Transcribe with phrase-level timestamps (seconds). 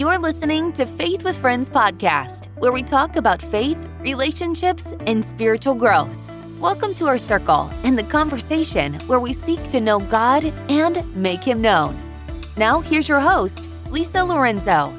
[0.00, 5.74] You're listening to Faith with Friends podcast, where we talk about faith, relationships, and spiritual
[5.74, 6.16] growth.
[6.58, 11.42] Welcome to our circle and the conversation where we seek to know God and make
[11.42, 12.00] Him known.
[12.56, 14.90] Now, here's your host, Lisa Lorenzo.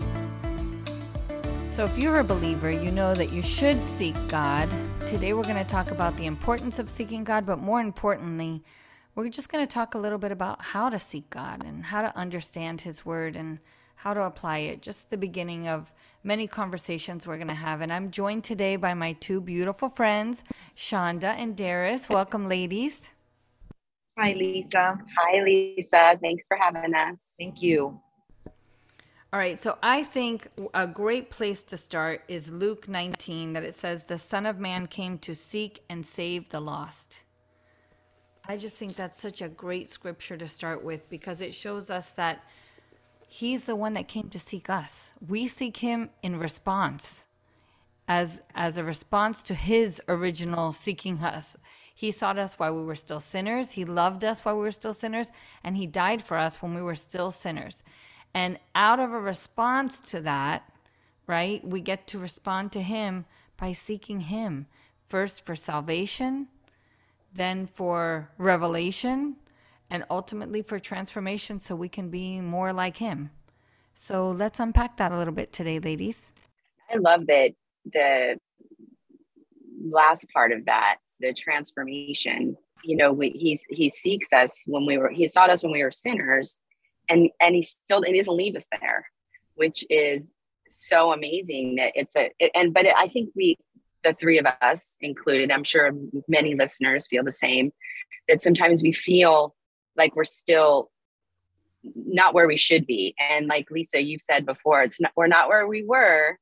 [1.70, 4.70] So, if you're a believer, you know that you should seek God.
[5.08, 8.64] Today, we're going to talk about the importance of seeking God, but more importantly,
[9.16, 12.04] we're just going to talk a little bit about how to seek God and how
[12.04, 13.58] to understand His Word and
[14.02, 14.82] how to apply it.
[14.82, 15.92] Just the beginning of
[16.24, 17.82] many conversations we're going to have.
[17.82, 20.44] And I'm joined today by my two beautiful friends,
[20.76, 22.10] Shaunda and Darys.
[22.10, 23.12] Welcome, ladies.
[24.18, 24.98] Hi, Lisa.
[25.18, 26.18] Hi, Lisa.
[26.20, 27.18] Thanks for having us.
[27.40, 28.00] Thank you.
[29.34, 33.76] All right, so I think a great place to start is Luke 19, that it
[33.76, 37.22] says, The Son of Man came to seek and save the lost.
[38.48, 42.10] I just think that's such a great scripture to start with because it shows us
[42.12, 42.44] that
[43.34, 45.14] He's the one that came to seek us.
[45.26, 47.24] We seek Him in response,
[48.06, 51.56] as, as a response to His original seeking us.
[51.96, 53.72] He sought us while we were still sinners.
[53.72, 55.32] He loved us while we were still sinners,
[55.64, 57.84] and He died for us when we were still sinners.
[58.34, 60.70] And out of a response to that,
[61.26, 63.24] right, we get to respond to Him
[63.56, 64.68] by seeking Him
[65.08, 66.50] first for salvation,
[67.34, 69.38] then for revelation,
[69.92, 73.30] and ultimately for transformation so we can be more like Him.
[73.94, 76.32] So let's unpack that a little bit today, ladies.
[76.92, 77.52] I love that
[77.94, 78.40] the
[79.84, 82.58] last part of that, the transformation.
[82.84, 85.84] You know, we, he he seeks us when we were he sought us when we
[85.84, 86.60] were sinners,
[87.10, 89.06] and and he still he doesn't leave us there
[89.56, 90.34] which is
[90.70, 93.58] so amazing that it's a and but i think we
[94.04, 95.92] the three of us included i'm sure
[96.28, 97.72] many listeners feel the same
[98.28, 99.54] that sometimes we feel
[99.98, 100.90] like we're still
[101.84, 103.16] not where we should be.
[103.20, 106.38] And like lisa you've said before it's not we're not where we were.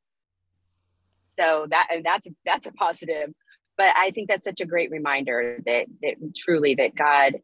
[1.40, 3.34] So that that's that's a positive.
[3.78, 7.36] But i think that's such a great reminder that that truly that god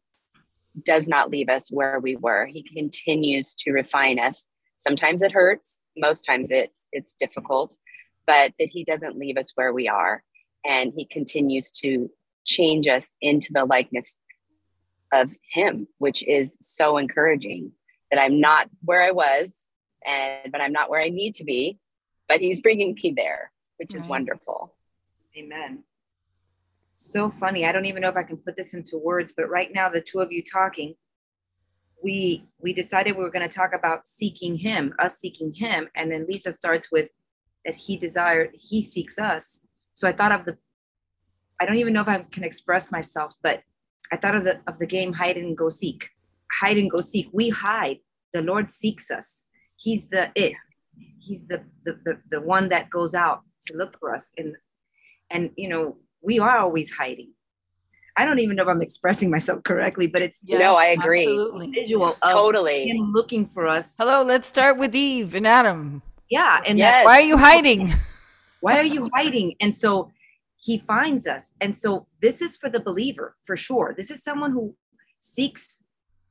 [0.84, 2.46] does not leave us where we were.
[2.46, 4.44] He continues to refine us.
[4.78, 7.74] Sometimes it hurts, most times it's it's difficult,
[8.26, 10.22] but that he doesn't leave us where we are.
[10.64, 12.10] And he continues to
[12.44, 14.16] change us into the likeness
[15.12, 17.72] of him, which is so encouraging
[18.10, 19.50] that I'm not where I was
[20.04, 21.78] and but I'm not where I need to be,
[22.28, 24.74] but he's bringing me there, which is wonderful.
[25.36, 25.82] Amen
[26.96, 27.66] so funny.
[27.66, 30.00] I don't even know if I can put this into words, but right now, the
[30.00, 30.94] two of you talking,
[32.02, 36.10] we we decided we were going to talk about seeking Him, us seeking Him, and
[36.10, 37.10] then Lisa starts with
[37.64, 39.64] that He desired, He seeks us.
[39.92, 40.58] So I thought of the,
[41.60, 43.62] I don't even know if I can express myself, but
[44.12, 46.10] I thought of the of the game hide and go seek,
[46.60, 47.28] hide and go seek.
[47.32, 47.98] We hide.
[48.32, 49.46] The Lord seeks us.
[49.76, 50.52] He's the it.
[51.18, 54.32] He's the the the, the one that goes out to look for us.
[54.36, 54.56] And
[55.30, 57.32] and you know we are always hiding.
[58.18, 61.22] I don't even know if I'm expressing myself correctly, but it's yes, no, I agree.
[61.22, 61.70] Absolutely.
[61.70, 63.94] Visual totally him looking for us.
[63.98, 66.02] Hello, let's start with Eve and Adam.
[66.30, 66.92] Yeah, and yes.
[66.92, 67.92] that, why are you hiding?
[68.60, 69.54] why are you hiding?
[69.60, 70.12] And so
[70.66, 73.94] he finds us, and so this is for the believer for sure.
[73.96, 74.74] This is someone who
[75.20, 75.82] seeks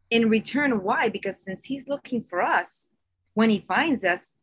[0.10, 0.84] in return.
[0.84, 1.10] Why?
[1.10, 2.90] Because since he's looking for us,
[3.34, 4.34] when he finds us,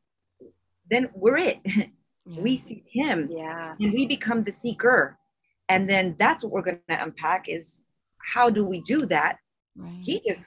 [0.90, 1.60] then we're it.
[2.24, 2.40] Yeah.
[2.40, 5.18] We seek him, yeah, and we become the seeker
[5.72, 7.76] and then that's what we're going to unpack is
[8.34, 9.36] how do we do that
[9.76, 10.00] right.
[10.02, 10.46] he just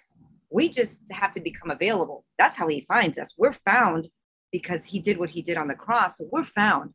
[0.52, 4.08] we just have to become available that's how he finds us we're found
[4.52, 6.94] because he did what he did on the cross so we're found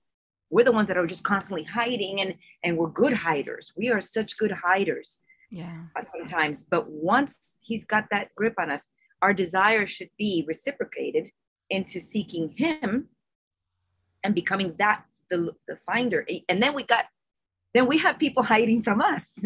[0.51, 2.35] we're the ones that are just constantly hiding and
[2.65, 8.05] and we're good hiders we are such good hiders yeah sometimes but once he's got
[8.11, 8.89] that grip on us
[9.23, 11.31] our desire should be reciprocated
[11.69, 13.09] into seeking him
[14.25, 17.07] and becoming that the, the finder and then we got
[17.75, 19.39] then we have people hiding from us.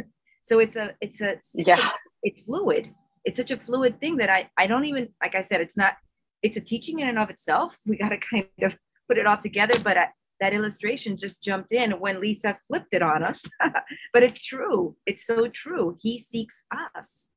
[0.44, 1.90] So it's a it's a yeah
[2.22, 2.90] it's fluid.
[3.24, 5.94] It's such a fluid thing that I I don't even like I said it's not
[6.42, 7.78] it's a teaching in and of itself.
[7.86, 8.76] We got to kind of
[9.08, 9.78] put it all together.
[9.82, 10.08] But I,
[10.44, 13.42] that illustration just jumped in when Lisa flipped it on us.
[14.12, 14.94] but it's true.
[15.06, 15.96] It's so true.
[16.02, 16.64] He seeks
[16.94, 17.30] us.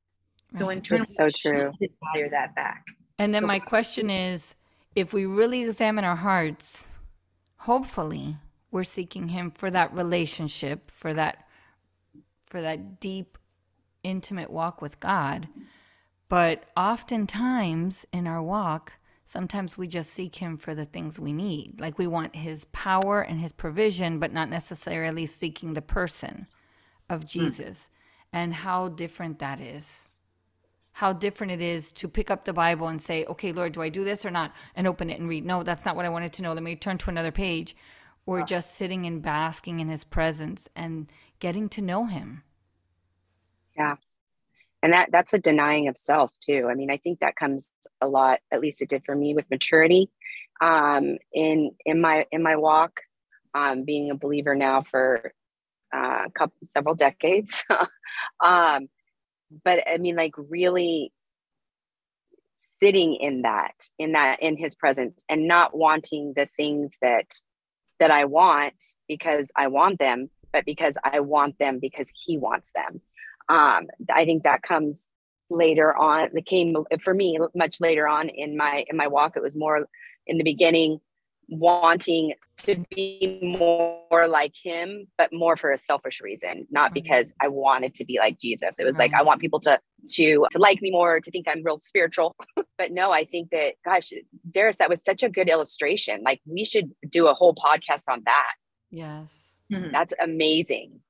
[0.50, 1.72] So in terms so true.
[1.80, 2.84] desire that back.
[3.18, 4.54] And then so, my question is,
[4.94, 6.98] if we really examine our hearts,
[7.56, 8.36] hopefully
[8.70, 11.48] we're seeking him for that relationship for that
[12.46, 13.38] for that deep
[14.02, 15.48] intimate walk with god
[16.28, 18.92] but oftentimes in our walk
[19.28, 23.20] sometimes we just seek him for the things we need like we want his power
[23.20, 26.46] and his provision but not necessarily seeking the person
[27.10, 27.26] of hmm.
[27.26, 27.96] jesus mm.
[28.32, 30.08] and how different that is
[30.98, 33.88] how different it is to pick up the Bible and say, okay, Lord, do I
[33.88, 34.52] do this or not?
[34.74, 35.46] And open it and read.
[35.46, 36.52] No, that's not what I wanted to know.
[36.52, 37.76] Let me turn to another page.
[38.26, 41.06] Or just sitting and basking in his presence and
[41.38, 42.42] getting to know him.
[43.76, 43.94] Yeah.
[44.82, 46.68] And that that's a denying of self too.
[46.70, 47.68] I mean, I think that comes
[48.00, 50.10] a lot, at least it did for me with maturity.
[50.60, 53.00] Um, in in my in my walk,
[53.54, 55.32] um, being a believer now for
[55.94, 57.64] uh, a couple several decades.
[58.44, 58.88] um,
[59.64, 61.12] but I mean, like really
[62.78, 67.26] sitting in that, in that, in his presence, and not wanting the things that
[67.98, 68.74] that I want
[69.08, 73.00] because I want them, but because I want them because he wants them.
[73.48, 75.06] Um, I think that comes
[75.50, 76.30] later on.
[76.32, 79.36] That came for me much later on in my in my walk.
[79.36, 79.88] It was more
[80.26, 81.00] in the beginning
[81.48, 87.48] wanting to be more like him, but more for a selfish reason, not because I
[87.48, 88.78] wanted to be like Jesus.
[88.78, 89.10] It was right.
[89.10, 89.78] like I want people to
[90.10, 92.36] to to like me more, to think I'm real spiritual.
[92.78, 94.12] but no, I think that gosh,
[94.50, 96.22] Darys, that was such a good illustration.
[96.24, 98.54] Like we should do a whole podcast on that.
[98.90, 99.32] Yes.
[99.72, 99.92] Mm-hmm.
[99.92, 101.00] That's amazing.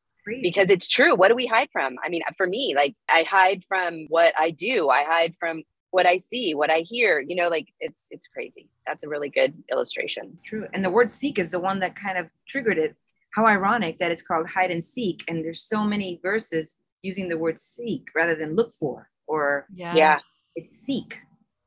[0.43, 1.15] Because it's true.
[1.15, 1.97] What do we hide from?
[2.05, 4.89] I mean, for me, like I hide from what I do.
[4.89, 8.69] I hide from what I see, what I hear, you know, like it's it's crazy.
[8.87, 10.37] That's a really good illustration.
[10.45, 10.67] True.
[10.73, 12.97] And the word seek is the one that kind of triggered it.
[13.35, 17.39] How ironic that it's called hide and seek and there's so many verses using the
[17.39, 19.95] word seek rather than look for or yeah.
[19.95, 20.19] Yeah.
[20.57, 21.21] It's seek.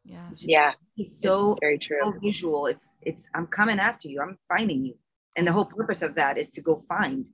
[0.04, 0.30] Yeah.
[0.38, 0.74] Yeah.
[0.98, 2.00] It's so it's very true.
[2.04, 2.68] So visual.
[2.68, 4.22] It's it's I'm coming after you.
[4.22, 4.96] I'm finding you.
[5.36, 7.25] And the whole purpose of that is to go find.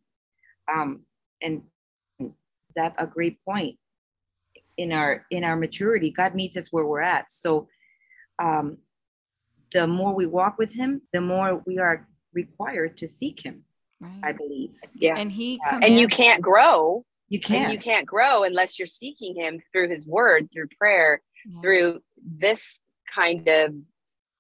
[0.74, 1.02] Um
[1.42, 1.64] and
[2.76, 3.78] that's a great point.
[4.78, 7.32] In our in our maturity god meets us where we're at.
[7.32, 7.68] So
[8.42, 8.78] um
[9.74, 13.64] the more we walk with him the more we are required to seek him
[14.00, 14.20] right.
[14.24, 14.76] i believe.
[14.94, 15.16] Yeah.
[15.18, 15.80] And he yeah.
[15.82, 17.04] and you can't grow.
[17.30, 17.74] You can't.
[17.74, 21.62] you can't grow unless you're seeking him through his word through prayer yeah.
[21.62, 22.80] through this
[23.14, 23.74] kind of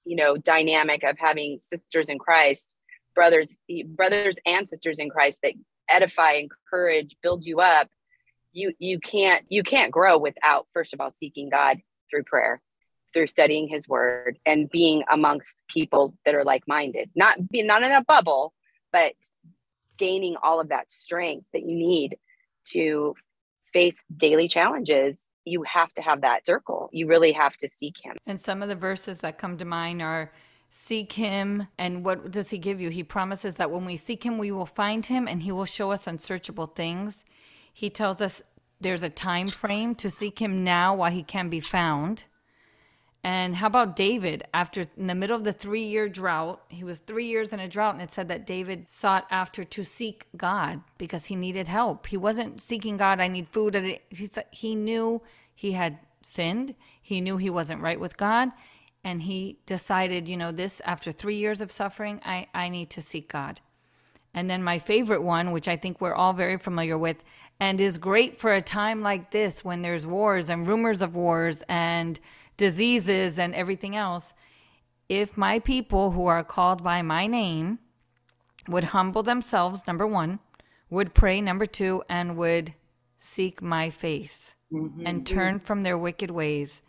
[0.05, 2.75] you know dynamic of having sisters in christ
[3.13, 3.55] brothers
[3.85, 5.53] brothers and sisters in christ that
[5.89, 7.87] edify encourage build you up
[8.51, 11.77] you you can't you can't grow without first of all seeking god
[12.09, 12.61] through prayer
[13.13, 17.09] through studying his word and being amongst people that are like-minded.
[17.15, 18.53] Not being not in a bubble
[18.91, 19.13] but
[19.97, 22.17] gaining all of that strength that you need
[22.63, 23.15] to
[23.73, 25.19] face daily challenges.
[25.45, 26.89] You have to have that circle.
[26.91, 28.17] You really have to seek him.
[28.25, 30.31] And some of the verses that come to mind are
[30.69, 34.37] seek him and what does he give you he promises that when we seek him
[34.37, 37.23] we will find him and he will show us unsearchable things
[37.73, 38.41] he tells us
[38.79, 42.25] there's a time frame to seek him now while he can be found.
[43.23, 44.43] And how about David?
[44.53, 47.67] After in the middle of the three year drought, he was three years in a
[47.67, 52.07] drought, and it said that David sought after to seek God because he needed help.
[52.07, 53.75] He wasn't seeking God, I need food.
[54.09, 55.21] He, he knew
[55.53, 58.51] he had sinned, he knew he wasn't right with God,
[59.07, 63.01] and he decided, you know, this after three years of suffering, I, I need to
[63.01, 63.61] seek God.
[64.33, 67.23] And then my favorite one, which I think we're all very familiar with,
[67.57, 71.63] and is great for a time like this when there's wars and rumors of wars
[71.69, 72.19] and
[72.57, 74.33] diseases and everything else.
[75.07, 77.79] If my people who are called by my name
[78.67, 80.39] would humble themselves, number one,
[80.89, 82.73] would pray, number two, and would
[83.17, 85.07] seek my face mm-hmm.
[85.07, 86.81] and turn from their wicked ways,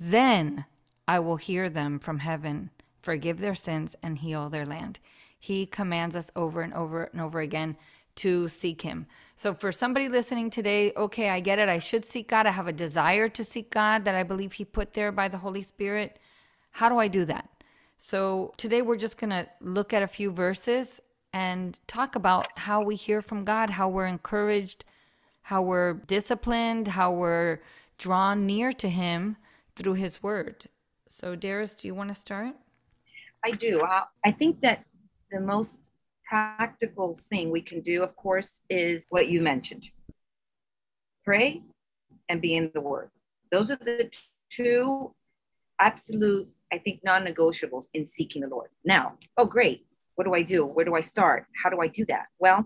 [0.00, 0.64] then
[1.08, 2.68] I will hear them from heaven,
[3.00, 5.00] forgive their sins, and heal their land.
[5.40, 7.78] He commands us over and over and over again
[8.16, 9.06] to seek Him.
[9.34, 11.68] So, for somebody listening today, okay, I get it.
[11.70, 12.46] I should seek God.
[12.46, 15.38] I have a desire to seek God that I believe He put there by the
[15.38, 16.18] Holy Spirit.
[16.72, 17.48] How do I do that?
[17.96, 21.00] So, today we're just going to look at a few verses
[21.32, 24.84] and talk about how we hear from God, how we're encouraged,
[25.42, 27.60] how we're disciplined, how we're
[27.96, 29.36] drawn near to Him
[29.74, 30.66] through His Word.
[31.08, 32.54] So, Darys, do you want to start?
[33.44, 33.82] I do.
[34.24, 34.84] I think that
[35.30, 35.90] the most
[36.28, 39.90] practical thing we can do, of course, is what you mentioned
[41.24, 41.62] pray
[42.30, 43.10] and be in the Word.
[43.52, 44.10] Those are the
[44.50, 45.14] two
[45.78, 48.70] absolute, I think, non negotiables in seeking the Lord.
[48.84, 49.86] Now, oh, great.
[50.14, 50.64] What do I do?
[50.64, 51.46] Where do I start?
[51.62, 52.26] How do I do that?
[52.38, 52.64] Well,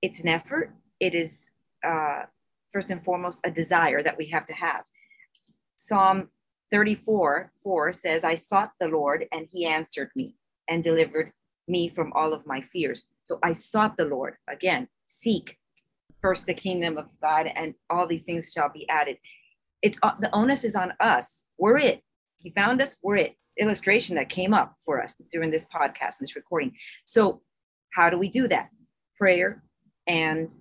[0.00, 0.72] it's an effort.
[1.00, 1.50] It is,
[1.86, 2.22] uh,
[2.72, 4.84] first and foremost, a desire that we have to have.
[5.76, 6.30] Psalm
[6.70, 10.34] 34 4 says, I sought the Lord and he answered me
[10.68, 11.32] and delivered
[11.68, 13.04] me from all of my fears.
[13.22, 15.58] So I sought the Lord again, seek
[16.22, 19.18] first the kingdom of God, and all these things shall be added.
[19.82, 21.46] It's uh, the onus is on us.
[21.58, 22.02] We're it.
[22.38, 22.96] He found us.
[23.02, 23.36] We're it.
[23.58, 26.72] Illustration that came up for us during this podcast, this recording.
[27.04, 27.42] So,
[27.90, 28.70] how do we do that?
[29.16, 29.62] Prayer
[30.06, 30.52] and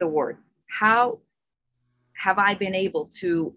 [0.00, 0.38] the word.
[0.68, 1.20] How
[2.14, 3.54] have I been able to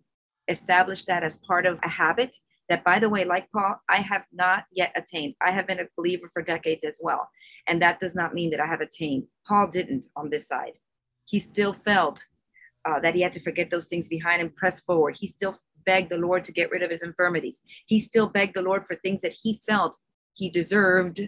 [0.48, 2.36] established that as part of a habit
[2.70, 5.36] that, by the way, like Paul, I have not yet attained.
[5.42, 7.30] I have been a believer for decades as well.
[7.68, 9.24] And that does not mean that I have attained.
[9.48, 10.74] Paul didn't on this side.
[11.26, 12.26] He still felt
[12.86, 15.18] uh, that he had to forget those things behind and press forward.
[15.20, 17.62] He still begged the Lord to get rid of his infirmities.
[17.86, 19.98] He still begged the Lord for things that he felt
[20.34, 21.22] he deserved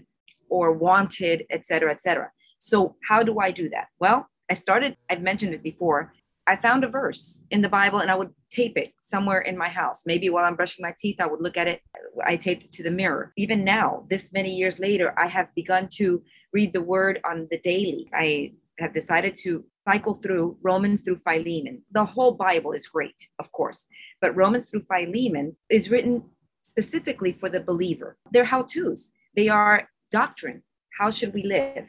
[0.49, 2.31] or wanted, etc., etc.
[2.59, 3.87] So, how do I do that?
[3.99, 6.13] Well, I started, I've mentioned it before.
[6.47, 9.69] I found a verse in the Bible and I would tape it somewhere in my
[9.69, 10.03] house.
[10.05, 11.81] Maybe while I'm brushing my teeth, I would look at it.
[12.25, 13.33] I taped it to the mirror.
[13.37, 17.59] Even now, this many years later, I have begun to read the word on the
[17.59, 18.09] daily.
[18.13, 21.81] I have decided to cycle through Romans through Philemon.
[21.91, 23.87] The whole Bible is great, of course,
[24.21, 26.23] but Romans through Philemon is written
[26.63, 28.17] specifically for the believer.
[28.31, 30.63] They're how to's, they are doctrine.
[30.97, 31.87] How should we live?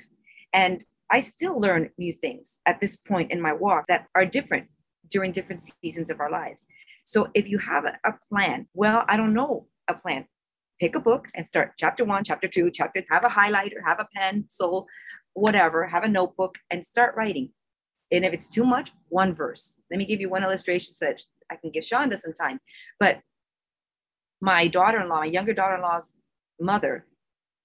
[0.53, 4.69] And I still learn new things at this point in my walk that are different
[5.11, 6.67] during different seasons of our lives.
[7.05, 10.27] So if you have a, a plan, well, I don't know a plan.
[10.81, 14.09] Pick a book and start chapter one, chapter two, chapter, have a highlighter, have a
[14.15, 14.87] pen, so
[15.35, 17.51] whatever, have a notebook and start writing.
[18.13, 19.79] And if it's too much, one verse.
[19.91, 22.61] Let me give you one illustration so that I can give Shaunda some time.
[22.99, 23.21] But
[24.41, 26.15] my daughter in law, my younger daughter in law's
[26.61, 27.07] mother,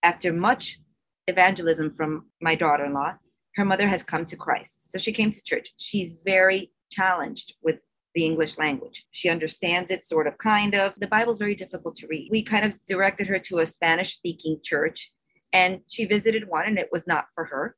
[0.04, 0.80] after much
[1.28, 3.14] evangelism from my daughter in law,
[3.56, 4.92] her mother has come to Christ.
[4.92, 5.74] So she came to church.
[5.78, 7.82] She's very challenged with
[8.14, 9.06] the English language.
[9.12, 10.94] She understands it, sort of, kind of.
[10.98, 12.30] The Bible's very difficult to read.
[12.32, 15.12] We kind of directed her to a Spanish speaking church,
[15.52, 17.76] and she visited one, and it was not for her.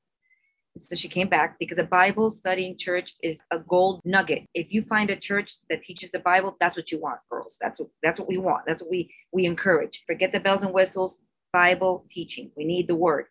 [0.80, 4.46] So she came back because a Bible studying church is a gold nugget.
[4.54, 7.58] If you find a church that teaches the Bible, that's what you want, girls.
[7.60, 8.66] That's what that's what we want.
[8.68, 10.04] That's what we we encourage.
[10.06, 11.20] Forget the bells and whistles.
[11.52, 12.52] Bible teaching.
[12.56, 13.26] We need the word.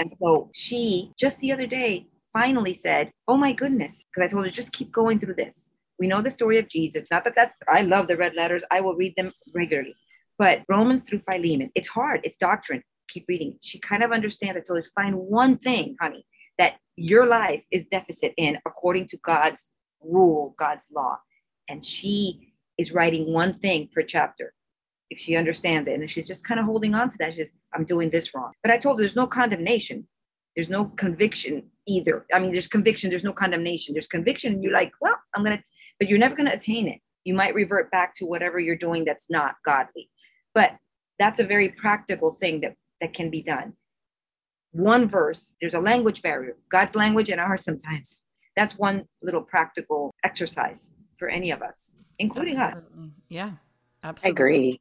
[0.00, 4.46] And so she just the other day finally said, "Oh my goodness," because I told
[4.46, 5.70] her just keep going through this.
[5.98, 7.06] We know the story of Jesus.
[7.10, 8.64] Not that that's I love the red letters.
[8.70, 9.94] I will read them regularly.
[10.38, 12.22] But Romans through Philemon, it's hard.
[12.24, 12.82] It's doctrine.
[13.08, 13.58] Keep reading.
[13.60, 14.66] She kind of understands it.
[14.66, 16.24] So find one thing, honey,
[16.56, 19.68] that your life is deficit in according to God's
[20.02, 21.18] rule, God's law.
[21.68, 24.54] And she is writing one thing per chapter
[25.10, 25.94] if she understands it.
[25.94, 27.34] And she's just kind of holding on to that.
[27.34, 28.52] She's, I'm doing this wrong.
[28.62, 30.06] But I told her there's no condemnation.
[30.56, 32.26] There's no conviction either.
[32.32, 33.94] I mean, there's conviction, there's no condemnation.
[33.94, 34.54] There's conviction.
[34.54, 35.64] And You're like, well, I'm going to,
[35.98, 37.00] but you're never going to attain it.
[37.24, 40.08] You might revert back to whatever you're doing that's not godly.
[40.54, 40.76] But
[41.18, 43.74] that's a very practical thing that, that can be done
[44.72, 48.24] one verse, there's a language barrier, God's language and ours sometimes.
[48.56, 53.06] That's one little practical exercise for any of us, including absolutely.
[53.06, 53.10] us.
[53.28, 53.50] Yeah,
[54.04, 54.28] absolutely.
[54.28, 54.80] I agree.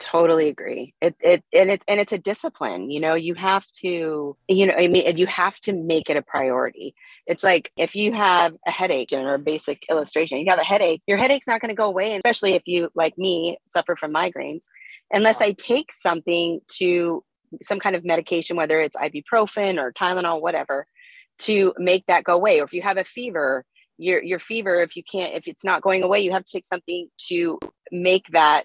[0.00, 0.94] Totally agree.
[1.02, 2.90] It it and it's and it's a discipline.
[2.90, 4.34] You know, you have to.
[4.48, 6.94] You know, I mean, you have to make it a priority.
[7.26, 11.02] It's like if you have a headache, or a basic illustration, you have a headache.
[11.06, 14.64] Your headache's not going to go away, especially if you, like me, suffer from migraines,
[15.12, 17.22] unless I take something to
[17.60, 20.86] some kind of medication, whether it's ibuprofen or Tylenol, whatever,
[21.40, 22.60] to make that go away.
[22.60, 23.66] Or if you have a fever,
[23.98, 26.64] your your fever, if you can't, if it's not going away, you have to take
[26.64, 27.58] something to
[27.92, 28.64] make that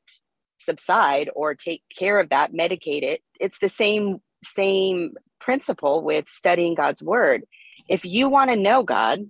[0.66, 3.22] subside or take care of that, medicate it.
[3.40, 7.44] It's the same same principle with studying God's word.
[7.88, 9.30] If you want to know God,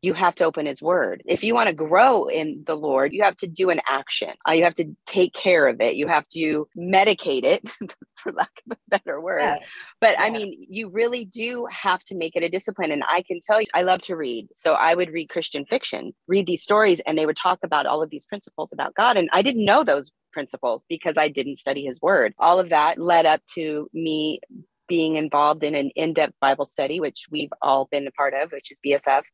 [0.00, 1.22] you have to open his word.
[1.26, 4.30] If you want to grow in the Lord, you have to do an action.
[4.48, 5.96] Uh, you have to take care of it.
[5.96, 7.68] You have to medicate it,
[8.14, 9.40] for lack of a better word.
[9.40, 9.62] Yes.
[10.00, 10.20] But yes.
[10.20, 12.92] I mean, you really do have to make it a discipline.
[12.92, 14.48] And I can tell you, I love to read.
[14.54, 18.02] So I would read Christian fiction, read these stories, and they would talk about all
[18.02, 19.16] of these principles about God.
[19.16, 22.32] And I didn't know those principles because I didn't study his word.
[22.38, 24.38] All of that led up to me
[24.86, 28.52] being involved in an in depth Bible study, which we've all been a part of,
[28.52, 29.24] which is BSF.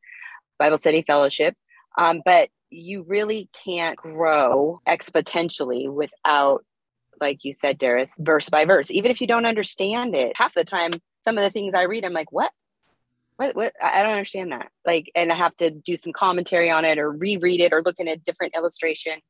[0.58, 1.54] Bible Study Fellowship.
[1.98, 6.64] Um, but you really can't grow exponentially without,
[7.20, 8.90] like you said, Darys, verse by verse.
[8.90, 10.92] Even if you don't understand it, half the time,
[11.22, 12.50] some of the things I read, I'm like, what?
[13.36, 13.74] What, what?
[13.82, 14.70] I don't understand that.
[14.86, 17.98] Like, and I have to do some commentary on it or reread it or look
[17.98, 19.20] in a different illustration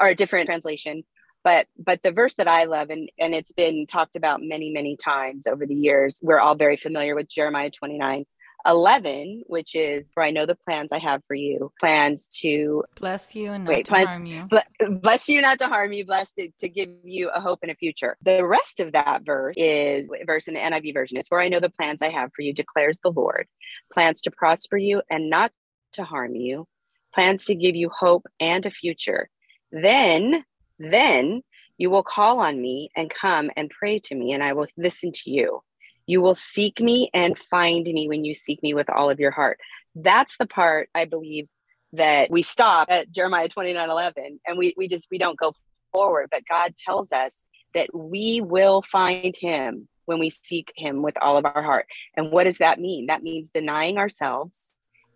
[0.00, 1.02] or a different translation.
[1.44, 4.96] But but the verse that I love and and it's been talked about many many
[4.96, 6.18] times over the years.
[6.22, 8.24] We're all very familiar with Jeremiah 29
[8.66, 13.34] 11, which is for I know the plans I have for you, plans to bless
[13.34, 14.48] you and not wait, to plans, harm you.
[14.88, 17.74] bless you, not to harm you, blessed to, to give you a hope and a
[17.74, 18.16] future.
[18.22, 21.60] The rest of that verse is verse in the NIV version is for I know
[21.60, 23.46] the plans I have for you, declares the Lord,
[23.92, 25.52] plans to prosper you and not
[25.94, 26.66] to harm you,
[27.14, 29.28] plans to give you hope and a future.
[29.70, 30.44] Then,
[30.78, 31.42] then
[31.78, 35.12] you will call on me and come and pray to me, and I will listen
[35.12, 35.62] to you.
[36.06, 39.30] You will seek me and find me when you seek me with all of your
[39.30, 39.58] heart.
[39.94, 41.48] That's the part I believe
[41.94, 45.54] that we stop at Jeremiah 29 11 and we, we just, we don't go
[45.92, 46.28] forward.
[46.30, 47.42] But God tells us
[47.74, 51.86] that we will find him when we seek him with all of our heart.
[52.16, 53.06] And what does that mean?
[53.06, 54.72] That means denying ourselves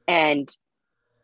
[0.07, 0.49] and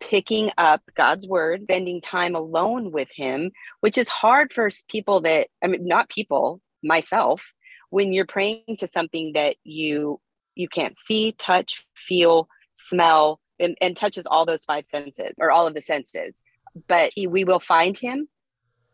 [0.01, 5.49] picking up God's word, spending time alone with him, which is hard for people that,
[5.63, 7.43] I mean, not people, myself,
[7.91, 10.21] when you're praying to something that you
[10.57, 15.67] you can't see, touch, feel, smell, and, and touches all those five senses or all
[15.67, 16.41] of the senses.
[16.87, 18.29] But he, we will find him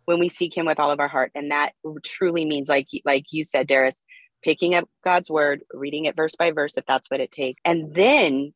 [0.06, 1.32] when we seek him with all of our heart.
[1.34, 1.72] And that
[2.04, 3.96] truly means like like you said, Darys,
[4.42, 7.60] picking up God's word, reading it verse by verse if that's what it takes.
[7.64, 8.52] And then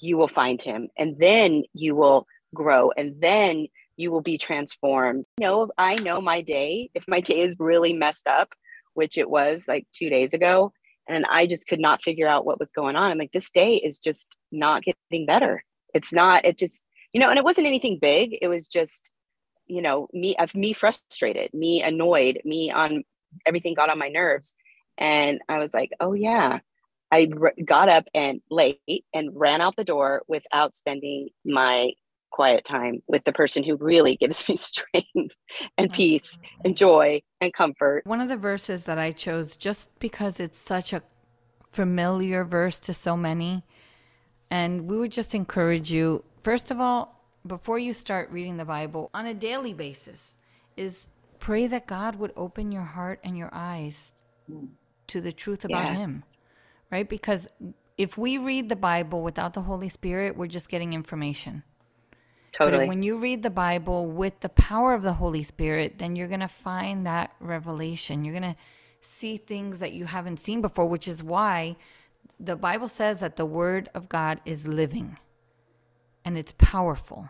[0.00, 0.88] you will find him.
[0.96, 2.90] And then you will grow.
[2.96, 3.66] And then
[3.96, 5.26] you will be transformed.
[5.38, 8.52] You know, I know my day, if my day is really messed up,
[8.94, 10.72] which it was like two days ago,
[11.08, 13.10] and I just could not figure out what was going on.
[13.10, 15.64] I'm like, this day is just not getting better.
[15.92, 18.38] It's not, it just, you know, and it wasn't anything big.
[18.40, 19.10] It was just,
[19.66, 23.04] you know, me of me frustrated, me annoyed, me on
[23.44, 24.54] everything got on my nerves.
[24.98, 26.60] And I was like, oh yeah.
[27.12, 31.92] I r- got up and late and ran out the door without spending my
[32.30, 35.34] quiet time with the person who really gives me strength
[35.76, 38.06] and oh, peace and joy and comfort.
[38.06, 41.02] One of the verses that I chose just because it's such a
[41.72, 43.64] familiar verse to so many,
[44.50, 49.10] and we would just encourage you, first of all, before you start reading the Bible
[49.14, 50.34] on a daily basis,
[50.76, 51.06] is
[51.38, 54.14] pray that God would open your heart and your eyes
[54.50, 54.68] mm.
[55.06, 55.96] to the truth about yes.
[55.98, 56.22] Him,
[56.90, 57.08] right?
[57.08, 57.48] Because
[57.96, 61.62] if we read the Bible without the Holy Spirit, we're just getting information.
[62.52, 62.80] Totally.
[62.80, 66.28] But when you read the Bible with the power of the Holy Spirit, then you're
[66.28, 68.24] going to find that revelation.
[68.24, 68.56] You're going to
[69.00, 71.76] see things that you haven't seen before, which is why
[72.38, 75.18] the Bible says that the Word of God is living
[76.24, 77.28] and it's powerful.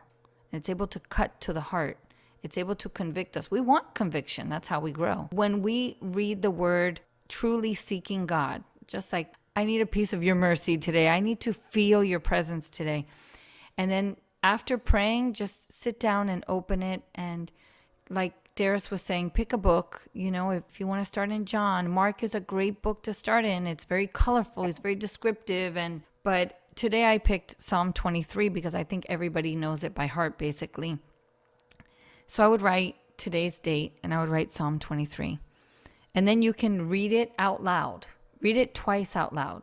[0.53, 1.99] It's able to cut to the heart.
[2.43, 3.51] It's able to convict us.
[3.51, 4.49] We want conviction.
[4.49, 5.29] That's how we grow.
[5.33, 10.23] When we read the Word, truly seeking God, just like, I need a piece of
[10.23, 11.09] your mercy today.
[11.09, 13.07] I need to feel your presence today.
[13.77, 17.03] And then after praying, just sit down and open it.
[17.15, 17.51] And
[18.09, 20.03] like Darys was saying, pick a book.
[20.13, 23.15] You know, if you want to start in John, Mark is a great book to
[23.15, 23.67] start in.
[23.67, 25.77] It's very colorful, it's very descriptive.
[25.77, 30.39] And, but today I picked Psalm 23 because I think everybody knows it by heart,
[30.39, 30.99] basically.
[32.27, 35.39] So I would write today's date and I would write Psalm 23.
[36.15, 38.07] And then you can read it out loud.
[38.41, 39.63] Read it twice out loud.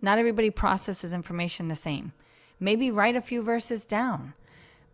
[0.00, 2.12] Not everybody processes information the same.
[2.60, 4.34] Maybe write a few verses down.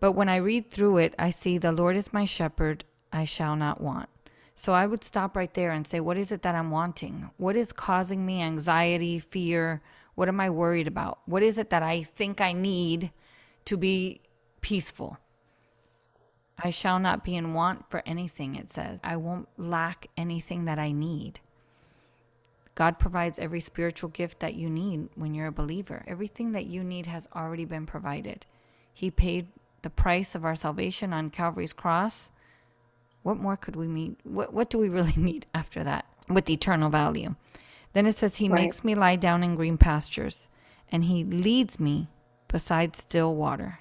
[0.01, 3.57] But when I read through it, I see the Lord is my shepherd, I shall
[3.57, 4.09] not want.
[4.57, 7.31] So I would stop right there and say, what is it that I'm wanting?
[7.37, 9.83] What is causing me anxiety, fear?
[10.15, 11.19] What am I worried about?
[11.27, 13.11] What is it that I think I need
[13.65, 14.21] to be
[14.61, 15.19] peaceful?
[16.57, 19.01] I shall not be in want for anything, it says.
[19.03, 21.41] I won't lack anything that I need.
[22.75, 26.03] God provides every spiritual gift that you need when you're a believer.
[26.07, 28.47] Everything that you need has already been provided.
[28.93, 29.49] He paid
[29.83, 32.31] the price of our salvation on Calvary's cross.
[33.23, 34.17] What more could we need?
[34.25, 37.37] What, what do we really need after that with eternal value?
[37.93, 38.63] Then it says, He right.
[38.63, 40.49] makes me lie down in green pastures,
[40.91, 42.09] and He leads me
[42.49, 43.79] beside still water.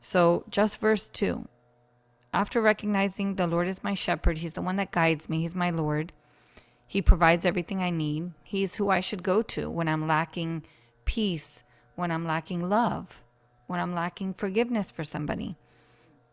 [0.00, 1.48] So, just verse 2.
[2.34, 5.70] After recognizing the Lord is my shepherd, He's the one that guides me, He's my
[5.70, 6.12] Lord.
[6.86, 8.32] He provides everything I need.
[8.42, 10.64] He's who I should go to when I'm lacking
[11.04, 11.62] peace,
[11.96, 13.22] when I'm lacking love,
[13.66, 15.56] when I'm lacking forgiveness for somebody.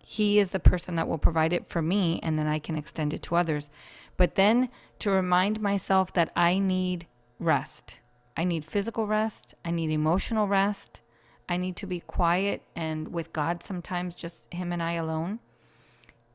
[0.04, 3.14] He is the person that will provide it for me, and then I can extend
[3.14, 3.70] it to others.
[4.18, 7.08] But then to remind myself that I need
[7.40, 8.00] rest.
[8.36, 9.56] I need physical rest.
[9.64, 11.02] I need emotional rest.
[11.48, 15.40] I need to be quiet and with God sometimes, just Him and I alone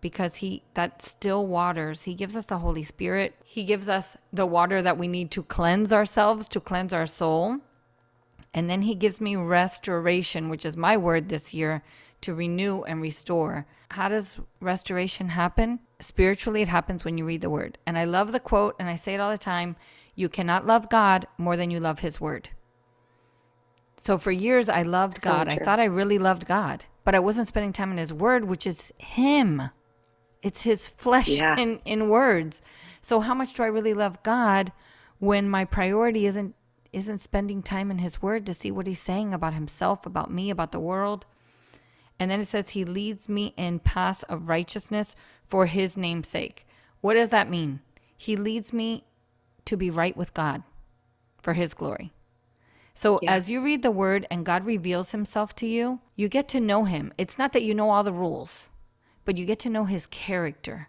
[0.06, 2.04] because he that still waters.
[2.04, 3.34] He gives us the holy spirit.
[3.44, 7.58] He gives us the water that we need to cleanse ourselves to cleanse our soul.
[8.54, 11.82] And then he gives me restoration which is my word this year
[12.20, 13.66] to renew and restore.
[13.90, 15.80] How does restoration happen?
[15.98, 17.76] Spiritually it happens when you read the word.
[17.84, 19.74] And i love the quote and i say it all the time
[20.14, 22.50] you cannot love god more than you love his word.
[23.96, 25.44] So for years i loved so god.
[25.46, 25.54] True.
[25.54, 28.68] i thought i really loved god but i wasn't spending time in his word which
[28.68, 29.70] is him
[30.46, 31.56] it's his flesh yeah.
[31.58, 32.62] in, in words.
[33.00, 34.72] So how much do I really love God
[35.18, 36.54] when my priority isn't
[36.92, 40.48] isn't spending time in his word to see what he's saying about himself, about me,
[40.50, 41.26] about the world?
[42.18, 46.64] And then it says he leads me in paths of righteousness for his name's sake.
[47.00, 47.80] What does that mean?
[48.16, 49.04] He leads me
[49.66, 50.62] to be right with God
[51.42, 52.12] for his glory.
[52.94, 53.34] So Yeah.
[53.34, 56.84] as you read the word and God reveals himself to you, you get to know
[56.84, 57.12] him.
[57.18, 58.70] It's not that you know all the rules,
[59.26, 60.88] but you get to know his character.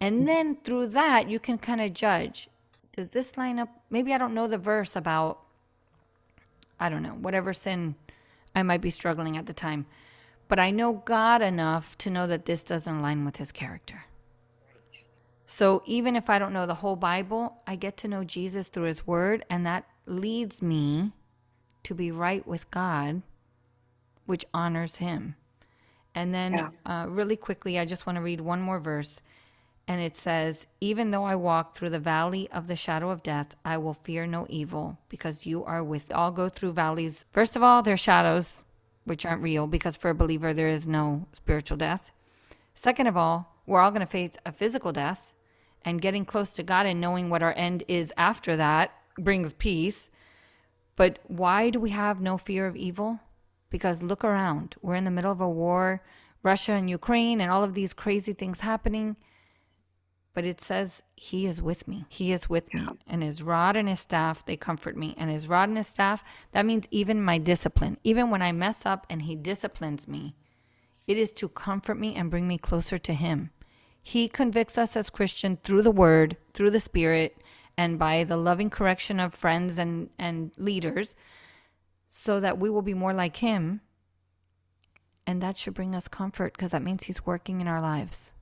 [0.00, 2.48] And then through that, you can kind of judge
[2.92, 3.70] does this line up?
[3.90, 5.40] Maybe I don't know the verse about,
[6.78, 7.94] I don't know, whatever sin
[8.54, 9.86] I might be struggling at the time.
[10.46, 14.04] But I know God enough to know that this doesn't align with his character.
[15.46, 18.84] So even if I don't know the whole Bible, I get to know Jesus through
[18.84, 21.12] his word, and that leads me
[21.84, 23.22] to be right with God,
[24.26, 25.36] which honors him.
[26.14, 26.68] And then, Yeah.
[26.84, 29.20] uh, really quickly, I just want to read one more verse.
[29.88, 33.54] And it says, Even though I walk through the valley of the shadow of death,
[33.64, 36.12] I will fear no evil because you are with.
[36.12, 37.24] All go through valleys.
[37.32, 38.62] First of all, they're shadows,
[39.04, 42.10] which aren't real because for a believer, there is no spiritual death.
[42.74, 45.32] Second of all, we're all going to face a physical death,
[45.84, 50.10] and getting close to God and knowing what our end is after that brings peace.
[50.94, 53.18] But why do we have no fear of evil?
[53.72, 54.76] Because look around.
[54.82, 56.02] We're in the middle of a war,
[56.42, 59.16] Russia and Ukraine, and all of these crazy things happening.
[60.34, 62.04] But it says, He is with me.
[62.10, 62.86] He is with me.
[63.06, 65.14] And His rod and His staff, they comfort me.
[65.16, 67.96] And His rod and His staff, that means even my discipline.
[68.04, 70.36] Even when I mess up and He disciplines me,
[71.06, 73.50] it is to comfort me and bring me closer to Him.
[74.02, 77.38] He convicts us as Christian through the Word, through the Spirit,
[77.76, 81.14] and by the loving correction of friends and, and leaders,
[82.14, 83.80] so that we will be more like Him.
[85.26, 88.34] And that should bring us comfort because that means He's working in our lives.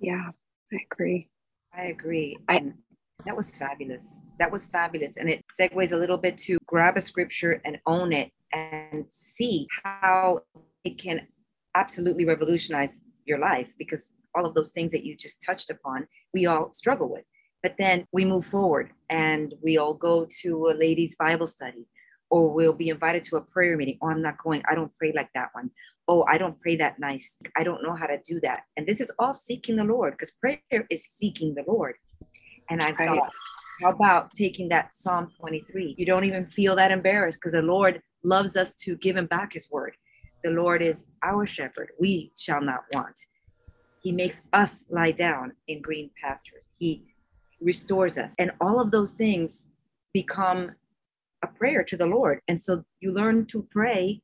[0.00, 0.32] Yeah,
[0.70, 1.30] I agree.
[1.72, 2.36] I agree.
[2.46, 2.74] I-
[3.24, 4.22] that was fabulous.
[4.38, 5.16] That was fabulous.
[5.16, 9.66] And it segues a little bit to grab a scripture and own it and see
[9.82, 10.40] how
[10.84, 11.26] it can
[11.74, 16.44] absolutely revolutionize your life because all of those things that you just touched upon, we
[16.44, 17.24] all struggle with.
[17.62, 21.88] But then we move forward and we all go to a ladies' Bible study
[22.30, 23.98] or we'll be invited to a prayer meeting.
[24.02, 24.62] Oh, I'm not going.
[24.68, 25.70] I don't pray like that one.
[26.06, 27.38] Oh, I don't pray that nice.
[27.56, 28.60] I don't know how to do that.
[28.76, 30.60] And this is all seeking the Lord because prayer
[30.90, 31.96] is seeking the Lord.
[32.70, 33.08] And I Right.
[33.08, 33.32] thought,
[33.82, 35.94] how about taking that Psalm 23?
[35.98, 39.52] You don't even feel that embarrassed because the Lord loves us to give him back
[39.52, 39.96] his word.
[40.42, 41.90] The Lord is our shepherd.
[42.00, 43.16] We shall not want.
[44.00, 46.68] He makes us lie down in green pastures.
[46.78, 47.04] He
[47.60, 48.34] restores us.
[48.38, 49.68] And all of those things
[50.12, 50.72] become
[51.42, 52.40] a prayer to the Lord.
[52.48, 54.20] And so you learn to pray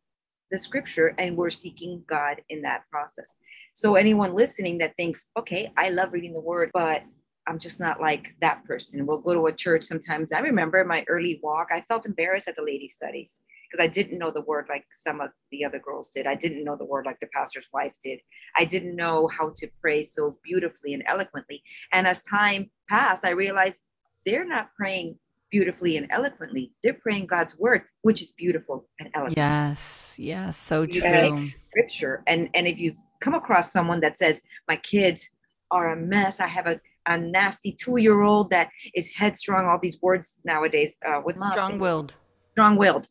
[0.50, 3.37] the scripture and we're seeking God in that process.
[3.72, 7.03] So anyone listening that thinks, okay, I love reading the word, but
[7.46, 9.05] I'm just not like that person.
[9.05, 10.33] We'll go to a church sometimes.
[10.33, 14.18] I remember my early walk, I felt embarrassed at the ladies' studies because I didn't
[14.18, 16.27] know the word like some of the other girls did.
[16.27, 18.20] I didn't know the word like the pastor's wife did.
[18.57, 21.62] I didn't know how to pray so beautifully and eloquently.
[21.92, 23.83] And as time passed, I realized
[24.24, 25.18] they're not praying
[25.50, 26.72] beautifully and eloquently.
[26.83, 29.37] They're praying God's word, which is beautiful and eloquent.
[29.37, 31.00] Yes, yes, so true.
[31.02, 31.68] Yes.
[31.70, 32.22] Scripture.
[32.26, 35.30] And and if you've come across someone that says, My kids
[35.70, 40.40] are a mess, I have a, a nasty two-year-old that is headstrong, all these words
[40.44, 42.14] nowadays uh with Strong-willed.
[42.52, 43.09] strong-willed.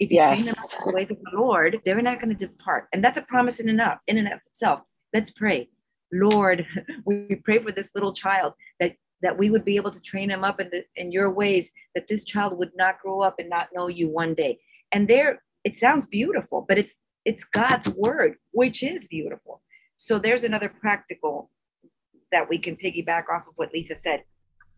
[0.00, 0.74] If you train them Yes.
[0.74, 2.88] up the way of the Lord, they're not going to depart.
[2.92, 4.80] And that's a promise in and of in and of itself.
[5.14, 5.68] Let's pray.
[6.12, 6.66] Lord,
[7.06, 10.44] we pray for this little child that that we would be able to train him
[10.44, 13.68] up in the in your ways, that this child would not grow up and not
[13.74, 14.60] know you one day.
[14.90, 19.62] And there it sounds beautiful, but it's it's God's word, which is beautiful.
[19.96, 21.50] So there's another practical
[22.32, 24.24] that we can piggyback off of what Lisa said.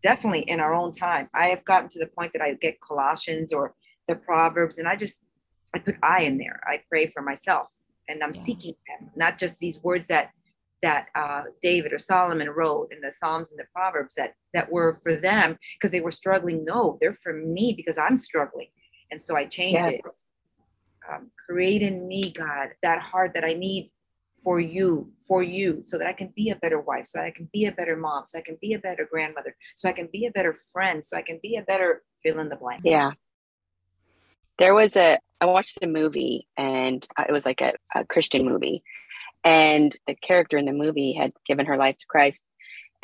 [0.03, 1.29] Definitely in our own time.
[1.33, 3.73] I have gotten to the point that I get Colossians or
[4.07, 5.21] the Proverbs, and I just
[5.73, 6.61] I put I in there.
[6.65, 7.71] I pray for myself,
[8.07, 8.43] and I'm Yeah.
[8.43, 10.31] seeking them, not just these words that
[10.81, 14.99] that uh, David or Solomon wrote in the Psalms and the Proverbs that that were
[15.01, 16.63] for them because they were struggling.
[16.63, 18.67] No, they're for me because I'm struggling,
[19.11, 20.01] and so I change it.
[20.03, 20.23] Yes.
[21.11, 23.91] Um, create in me, God, that heart that I need
[24.43, 27.49] for you, for you, so that I can be a better wife, so I can
[27.51, 30.25] be a better mom, so I can be a better grandmother, so I can be
[30.27, 32.81] a better friend, so I can be a better fill in the blank.
[32.85, 33.11] Yeah.
[34.59, 38.45] There was a, I watched a movie and uh, it was like a, a Christian
[38.45, 38.83] movie.
[39.45, 42.43] And the character in the movie had given her life to Christ.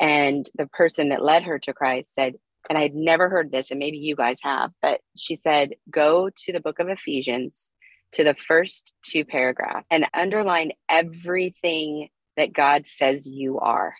[0.00, 2.34] And the person that led her to Christ said,
[2.68, 6.28] and I had never heard this, and maybe you guys have, but she said, go
[6.28, 7.70] to the book of Ephesians
[8.12, 13.94] to the first two paragraphs and underline everything that God says you are.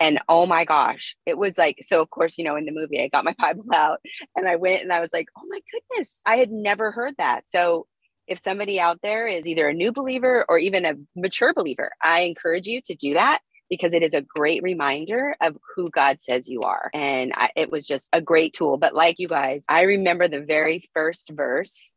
[0.00, 3.02] And oh my gosh, it was like, so of course, you know, in the movie,
[3.02, 4.00] I got my Bible out
[4.34, 7.44] and I went and I was like, oh my goodness, I had never heard that.
[7.48, 7.86] So
[8.30, 12.20] if somebody out there is either a new believer or even a mature believer, I
[12.20, 16.48] encourage you to do that because it is a great reminder of who God says
[16.48, 16.90] you are.
[16.94, 18.78] And I, it was just a great tool.
[18.78, 21.92] But like you guys, I remember the very first verse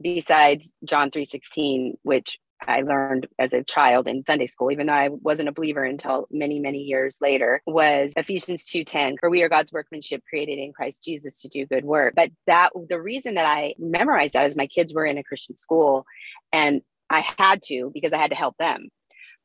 [0.00, 5.08] besides John 3:16, which I learned as a child in Sunday school, even though I
[5.08, 9.16] wasn't a believer until many, many years later, was Ephesians 2:10.
[9.18, 12.14] For we are God's workmanship created in Christ Jesus to do good work.
[12.16, 15.56] But that the reason that I memorized that is my kids were in a Christian
[15.56, 16.04] school
[16.52, 18.88] and I had to because I had to help them.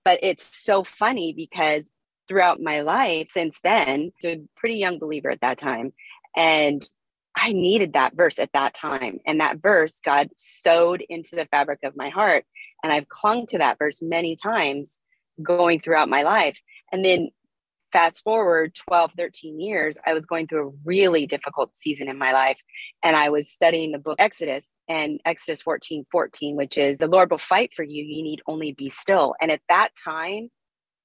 [0.03, 1.89] But it's so funny because
[2.27, 5.93] throughout my life since then, a pretty young believer at that time.
[6.35, 6.87] And
[7.35, 9.19] I needed that verse at that time.
[9.25, 12.45] And that verse, God sewed into the fabric of my heart.
[12.83, 14.99] And I've clung to that verse many times
[15.41, 16.59] going throughout my life.
[16.91, 17.29] And then
[17.93, 22.31] fast forward 12, 13 years, I was going through a really difficult season in my
[22.31, 22.57] life.
[23.03, 27.31] And I was studying the book Exodus and Exodus 14, 14, which is the Lord
[27.31, 28.03] will fight for you.
[28.03, 29.35] You need only be still.
[29.39, 30.49] And at that time,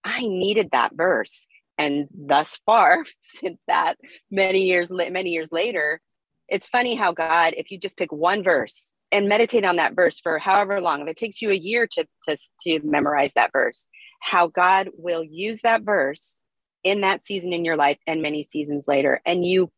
[0.02, 1.46] I needed that verse.
[1.76, 3.98] And thus far, since that
[4.30, 6.00] many years, many years later,
[6.48, 10.20] it's funny how God, if you just pick one verse and meditate on that verse
[10.20, 13.86] for however long, if it takes you a year to, to, to memorize that verse,
[14.20, 16.42] how God will use that verse
[16.84, 19.20] in that season in your life and many seasons later.
[19.24, 19.70] And you,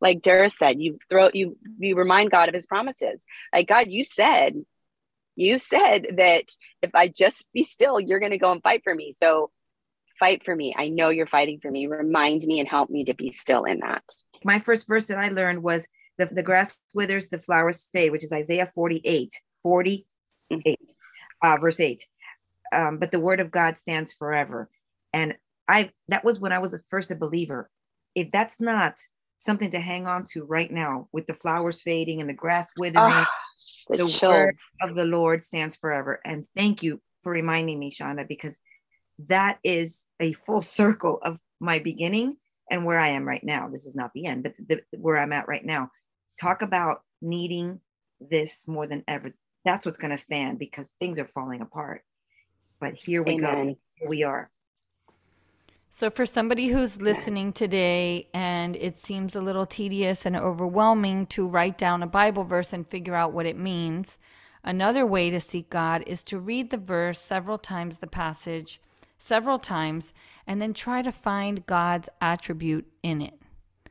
[0.00, 3.24] like Dara said, you throw, you, you remind God of his promises.
[3.52, 4.54] Like, God, you said,
[5.34, 6.44] you said that
[6.82, 9.12] if I just be still, you're to go and fight for me.
[9.12, 9.50] So
[10.18, 10.74] fight for me.
[10.76, 11.86] I know you're fighting for me.
[11.86, 14.02] Remind me and help me to be still in that.
[14.44, 15.86] My first verse that I learned was
[16.18, 20.78] the, the grass withers, the flowers fade, which is Isaiah 48, 48,
[21.42, 22.06] uh, verse 8.
[22.72, 24.70] Um, but the word of God stands forever.
[25.12, 25.34] And
[25.68, 27.70] I that was when I was first a believer.
[28.14, 28.94] If that's not
[29.38, 33.04] something to hang on to right now with the flowers fading and the grass withering,
[33.04, 33.26] oh,
[33.90, 36.20] the, the word of the Lord stands forever.
[36.24, 38.58] And thank you for reminding me, Shaunda, because
[39.28, 42.36] that is a full circle of my beginning
[42.70, 43.68] and where I am right now.
[43.68, 45.90] This is not the end, but the, where I'm at right now
[46.40, 47.80] talk about needing
[48.20, 49.32] this more than ever.
[49.64, 52.04] That's what's going to stand because things are falling apart.
[52.80, 53.66] But here we Amen.
[53.66, 53.78] go.
[53.96, 54.50] Here we are.
[55.90, 61.46] So, for somebody who's listening today and it seems a little tedious and overwhelming to
[61.46, 64.18] write down a Bible verse and figure out what it means,
[64.62, 68.78] another way to seek God is to read the verse several times, the passage
[69.18, 70.12] several times,
[70.46, 73.40] and then try to find God's attribute in it.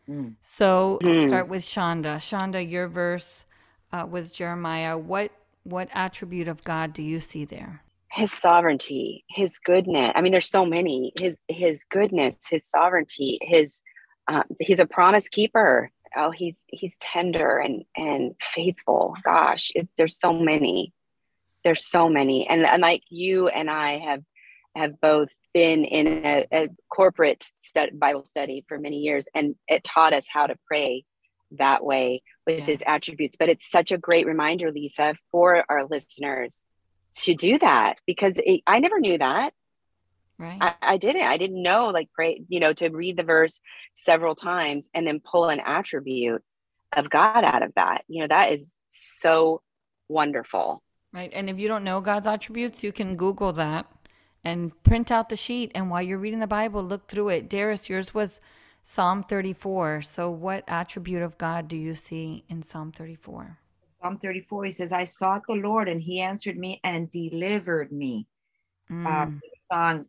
[0.10, 0.36] Mm.
[0.42, 1.22] So mm.
[1.22, 2.18] I'll start with Shaunda.
[2.18, 3.46] Shaunda, your verse
[3.92, 4.98] uh, was Jeremiah.
[4.98, 5.32] What
[5.64, 7.82] what attribute of God do you see there?
[8.12, 10.12] His sovereignty, His goodness.
[10.16, 11.12] I mean, there's so many.
[11.20, 13.40] His His goodness, His sovereignty.
[13.42, 13.82] His
[14.28, 15.92] uh, He's a promise keeper.
[16.18, 19.18] Oh, he's he's tender and and faithful.
[19.24, 20.94] Gosh, it, there's so many.
[21.64, 24.24] There's so many, and and like you and I have
[24.76, 27.48] have both been in a, a corporate
[27.94, 31.06] Bible study for many years, and it taught us how to pray
[31.52, 33.38] that way with his attributes.
[33.40, 36.66] But it's such a great reminder, Lisa, for our listeners
[37.20, 39.54] to do that because it, I never knew that.
[40.38, 40.58] Right.
[40.60, 41.24] I, I, didn't.
[41.24, 43.62] I didn't know, like, pray, you know, to read the verse
[43.94, 46.44] several times and then pull an attribute
[46.92, 48.04] of God out of that.
[48.10, 49.62] You know, that is so
[50.10, 50.84] wonderful.
[51.14, 51.32] Right.
[51.34, 53.86] And if you don't know God's attributes, you can Google that
[54.46, 55.72] and print out the sheet.
[55.76, 57.50] And while you're reading the Bible, look through it.
[57.50, 58.40] Darys, yours was
[58.84, 60.02] Psalm 34.
[60.04, 63.58] So, what attribute of God do you see in Psalm 34?
[64.02, 68.28] Psalm 34, he says, I sought the Lord and he answered me and delivered me.
[68.90, 69.06] Mm.
[69.06, 69.42] Um,
[69.74, 70.06] song,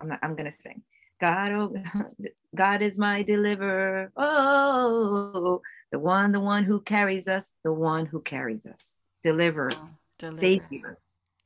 [0.00, 0.82] I'm, not, I'm going to sing.
[1.20, 1.74] God, oh,
[2.54, 4.10] God is my deliverer.
[4.16, 5.60] Oh,
[5.92, 8.96] the one, the one who carries us, the one who carries us.
[9.22, 10.40] Deliver, oh, deliver.
[10.40, 10.98] Savior.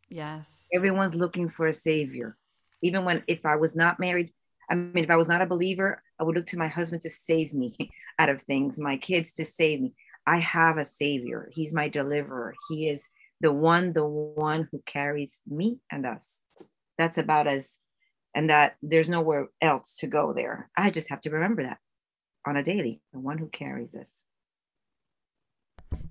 [0.08, 2.36] Yes everyone's looking for a savior.
[2.82, 4.32] Even when, if I was not married,
[4.68, 7.10] I mean, if I was not a believer, I would look to my husband to
[7.10, 7.76] save me
[8.18, 9.94] out of things, my kids to save me.
[10.26, 11.50] I have a savior.
[11.52, 12.54] He's my deliverer.
[12.68, 13.06] He is
[13.40, 16.40] the one, the one who carries me and us.
[16.98, 17.78] That's about as,
[18.34, 20.70] and that there's nowhere else to go there.
[20.76, 21.78] I just have to remember that
[22.46, 24.23] on a daily, the one who carries us.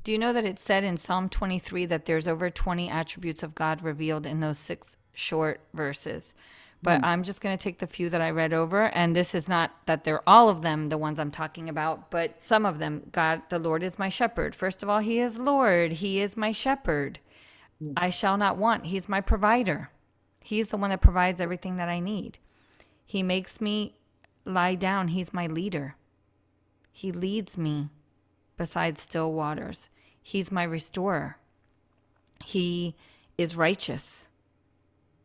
[0.04, 3.56] Do you know that it said in Psalm 23 that there's over 20 attributes of
[3.56, 6.34] God revealed in those six short verses?
[6.82, 7.06] But mm.
[7.06, 8.90] I'm just going to take the few that I read over.
[8.90, 12.38] And this is not that they're all of them, the ones I'm talking about, but
[12.44, 13.04] some of them.
[13.14, 14.54] God, the Lord is my shepherd.
[14.54, 15.94] First of all, He is Lord.
[15.94, 17.20] He is my shepherd.
[17.82, 17.94] Mm.
[17.96, 18.88] I shall not want.
[18.88, 19.90] He's my provider.
[20.42, 22.40] He's the one that provides everything that I need.
[23.06, 23.96] He makes me
[24.44, 25.08] lie down.
[25.08, 25.96] He's my leader.
[26.92, 27.90] He leads me
[28.58, 29.90] beside still waters.
[30.24, 31.38] He's my restorer.
[32.44, 32.96] He
[33.38, 34.28] is righteous.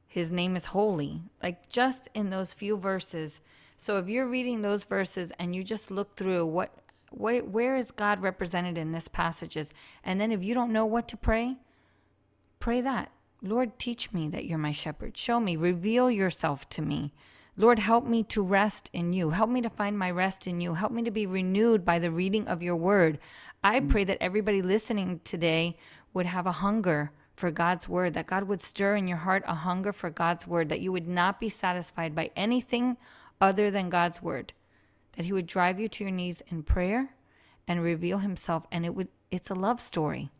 [0.06, 1.22] His name is holy.
[1.42, 3.40] Like just in those few verses.
[3.76, 6.74] So if you're reading those verses and you just look through what
[7.10, 9.72] where, where is God represented in this passages?
[10.04, 11.56] And then if you don't know what to pray,
[12.60, 13.10] pray that.
[13.40, 15.16] Lord, teach me that you're my shepherd.
[15.16, 17.14] Show me, reveal yourself to me.
[17.60, 19.30] Lord, help me to rest in you.
[19.30, 20.74] Help me to find my rest in you.
[20.74, 23.18] Help me to be renewed by the reading of your word.
[23.64, 25.76] I pray that everybody listening today
[26.14, 29.56] would have a hunger for God's word, that God would stir in your heart a
[29.56, 32.96] hunger for God's word, that you would not be satisfied by anything
[33.40, 34.52] other than God's word,
[35.16, 37.16] that He would drive you to your knees in prayer
[37.66, 38.68] and reveal Himself.
[38.70, 40.30] And it would, it's a love story.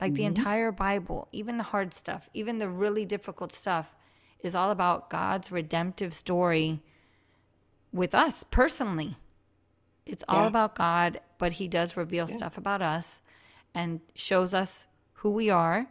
[0.00, 0.16] Like mm-hmm.
[0.16, 3.94] the entire Bible, even the hard stuff, even the really difficult stuff,
[4.44, 6.82] is all about God's redemptive story
[7.92, 9.16] with us personally.
[10.04, 12.36] It's all about God, but He does reveal yes.
[12.36, 13.22] stuff about us
[13.74, 15.86] and shows us who we are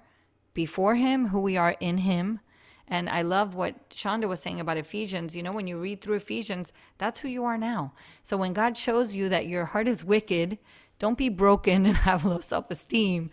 [0.54, 2.40] before Him, who we are in Him.
[2.88, 5.36] And I love what Shaunda was saying about Ephesians.
[5.36, 7.94] You know, when you read through Ephesians, that's who you are now.
[8.22, 10.60] So when God shows you that your heart is wicked,
[11.00, 13.32] don't be broken and have low self esteem.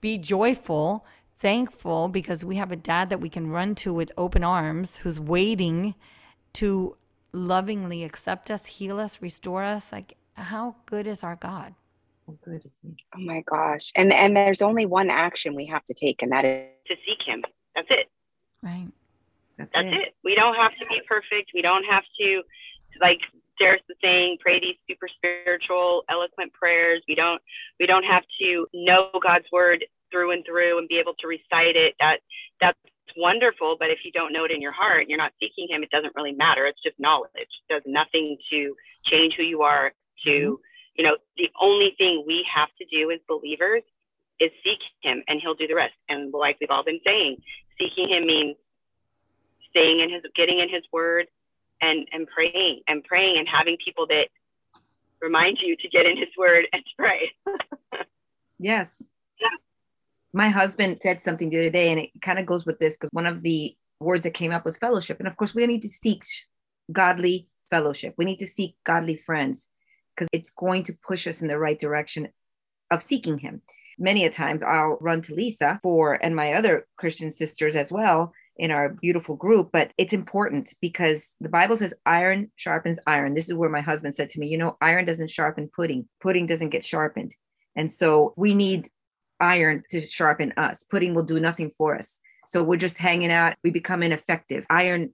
[0.00, 1.04] Be joyful
[1.42, 5.18] thankful because we have a dad that we can run to with open arms who's
[5.18, 5.94] waiting
[6.52, 6.96] to
[7.32, 9.90] lovingly accept us, heal us, restore us.
[9.90, 11.74] Like, how good is our God?
[12.28, 12.94] How good is He?
[13.16, 13.90] Oh my gosh!
[13.96, 17.20] And and there's only one action we have to take, and that is to seek
[17.26, 17.42] Him.
[17.74, 18.08] That's it.
[18.62, 18.86] Right.
[19.58, 19.94] That's, That's it.
[19.94, 20.14] it.
[20.22, 21.50] We don't have to be perfect.
[21.52, 22.42] We don't have to,
[23.00, 23.18] like
[23.60, 27.02] Darys was saying, pray these super spiritual, eloquent prayers.
[27.08, 27.42] We don't.
[27.80, 31.74] We don't have to know God's word through and through and be able to recite
[31.74, 32.20] it that
[32.60, 32.78] that's
[33.16, 33.76] wonderful.
[33.78, 35.90] But if you don't know it in your heart and you're not seeking him it
[35.90, 36.66] doesn't really matter.
[36.66, 37.30] It's just knowledge.
[37.34, 39.92] It does nothing to change who you are
[40.24, 40.54] to mm-hmm.
[40.96, 43.82] you know the only thing we have to do as believers
[44.38, 45.94] is seek him and he'll do the rest.
[46.08, 47.38] And like we've all been saying
[47.80, 48.56] seeking him means
[49.70, 51.26] staying in his getting in his word
[51.80, 54.28] and and praying and praying and having people that
[55.20, 57.30] remind you to get in his word and pray.
[58.58, 59.02] Yes
[60.32, 63.10] my husband said something the other day, and it kind of goes with this because
[63.12, 65.18] one of the words that came up was fellowship.
[65.18, 66.24] And of course, we need to seek
[66.90, 68.14] godly fellowship.
[68.16, 69.68] We need to seek godly friends
[70.14, 72.28] because it's going to push us in the right direction
[72.90, 73.62] of seeking Him.
[73.98, 78.32] Many a times I'll run to Lisa for, and my other Christian sisters as well
[78.56, 83.34] in our beautiful group, but it's important because the Bible says iron sharpens iron.
[83.34, 86.46] This is where my husband said to me, you know, iron doesn't sharpen pudding, pudding
[86.46, 87.34] doesn't get sharpened.
[87.74, 88.90] And so we need
[89.42, 90.84] iron to sharpen us.
[90.84, 92.18] Pudding will do nothing for us.
[92.46, 93.54] So we're just hanging out.
[93.62, 94.64] We become ineffective.
[94.70, 95.12] Iron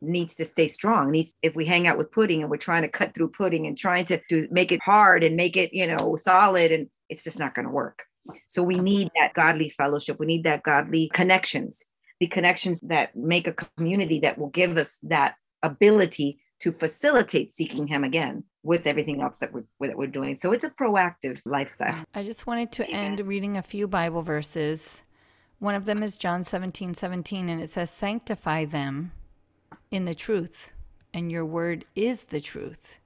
[0.00, 1.10] needs to stay strong.
[1.10, 3.78] Needs if we hang out with pudding and we're trying to cut through pudding and
[3.78, 7.38] trying to, to make it hard and make it, you know, solid and it's just
[7.38, 8.04] not going to work.
[8.48, 10.18] So we need that godly fellowship.
[10.18, 11.84] We need that godly connections,
[12.20, 17.88] the connections that make a community that will give us that ability to facilitate seeking
[17.88, 20.36] him again with everything else that we're, that we're doing.
[20.36, 22.04] So it's a proactive lifestyle.
[22.14, 25.02] I just wanted to end reading a few Bible verses.
[25.58, 29.10] One of them is John 17, 17, and it says, Sanctify them
[29.90, 30.72] in the truth,
[31.12, 32.98] and your word is the truth.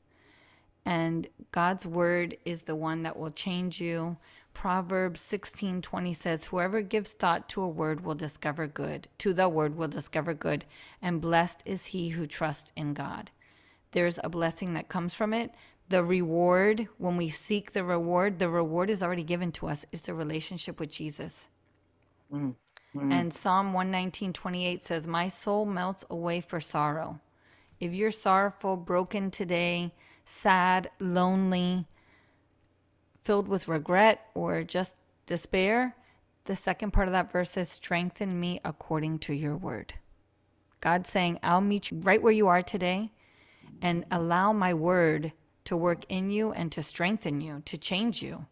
[0.85, 4.19] And God's word is the one that will change you.
[4.53, 9.49] Proverbs 16, 20 says, Whoever gives thought to a word will discover good, to the
[9.49, 10.67] word will discover good,
[11.01, 13.31] and blessed is he who trusts in God
[13.93, 15.53] there's a blessing that comes from it.
[15.89, 19.85] The reward, when we seek the reward, the reward is already given to us.
[19.93, 21.49] It's a relationship with Jesus.
[22.33, 22.55] Mm.
[22.95, 23.13] Mm.
[23.13, 27.21] And Psalm 119, 28 says, My soul melts away for sorrow.
[27.79, 29.93] If you're sorrowful, broken today,
[30.25, 31.87] sad, lonely,
[33.23, 34.95] filled with regret, or just
[35.27, 35.95] despair,
[36.47, 39.95] the second part of that verse says, Strengthen me according to your word.
[40.81, 43.13] God's saying, I'll meet you right where you are today
[43.83, 45.33] and allow my word
[45.65, 48.47] to work in you and to strengthen you, to change you.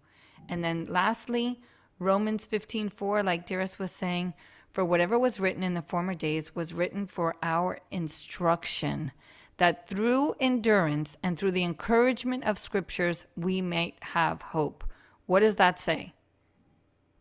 [0.48, 1.60] And then lastly,
[1.98, 4.34] Romans 15:4 like Darys was saying,
[4.70, 9.12] for whatever was written in the former days was written for our instruction,
[9.58, 14.82] that through endurance and through the encouragement of scriptures we may have hope.
[15.26, 16.14] What does that say?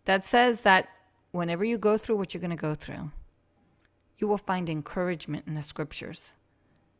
[0.05, 0.89] That says that
[1.31, 3.11] whenever you go through what you're going to go through,
[4.17, 6.33] you will find encouragement in the scriptures.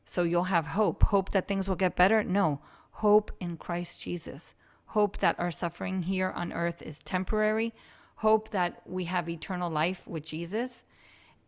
[0.05, 1.03] So you'll have hope.
[1.03, 2.23] Hope that things will get better?
[2.23, 2.61] No.
[2.91, 4.53] Hope in Christ Jesus.
[4.85, 7.73] Hope that our suffering here on earth is temporary.
[8.15, 10.83] Hope that we have eternal life with Jesus.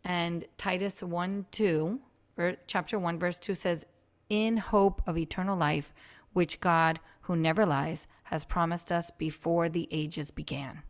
[0.04, 2.00] And Titus 1 2,
[2.38, 3.86] or chapter 1, verse 2 says,
[4.30, 5.94] In hope of eternal life,
[6.34, 10.82] which God, who never lies, has promised us before the ages began.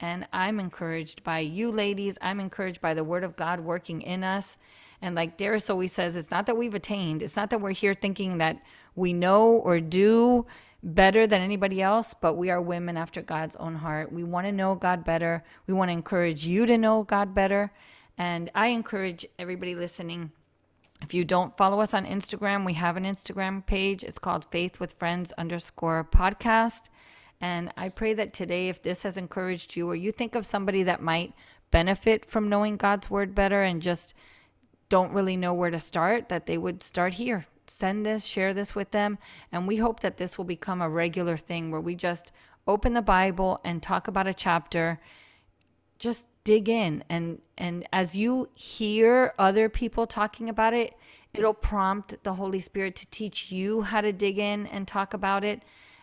[0.00, 2.18] And I'm encouraged by you ladies.
[2.20, 4.56] I'm encouraged by the word of God working in us.
[5.04, 7.92] And like Darys always says, it's not that we've attained, it's not that we're here
[7.92, 8.56] thinking that
[8.96, 10.46] we know or do
[10.82, 14.10] better than anybody else, but we are women after God's own heart.
[14.10, 15.42] We want to know God better.
[15.66, 17.70] We want to encourage you to know God better.
[18.16, 20.32] And I encourage everybody listening
[21.02, 24.02] if you don't follow us on Instagram, we have an Instagram page.
[24.02, 26.88] It's called Faith with Friends underscore podcast.
[27.42, 30.82] And I pray that today, if this has encouraged you or you think of somebody
[30.84, 31.34] that might
[31.70, 34.14] benefit from knowing God's word better and just
[34.94, 37.44] don't really know where to start, that they would start here.
[37.66, 39.18] Send this, share this with them.
[39.50, 42.30] And we hope that this will become a regular thing where we just
[42.68, 45.00] open the Bible and talk about a chapter.
[45.98, 50.94] Just dig in and and as you hear other people talking about it
[51.32, 55.42] it'll prompt the holy spirit to teach you how to dig in and talk about
[55.42, 55.62] it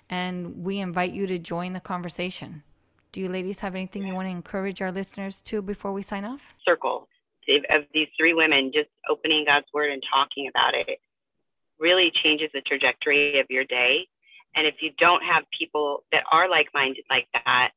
[0.10, 2.64] and we invite you to join the conversation
[3.12, 6.26] do you ladies have anything you want to encourage our listeners to before we sign
[6.26, 7.08] off circle
[7.70, 11.00] of these three women just opening god's word and talking about it
[11.80, 14.08] really changes the trajectory of your day
[14.56, 17.72] and if you don't have people that are like-minded like that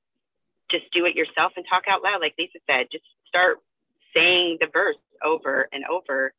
[0.71, 2.87] just do it yourself and talk out loud, like Lisa said.
[2.91, 3.59] Just start
[4.15, 6.33] saying the verse over and over.